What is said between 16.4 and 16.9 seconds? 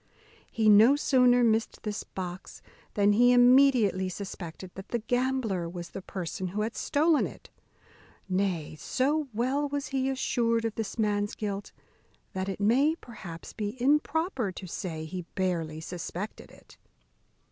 it.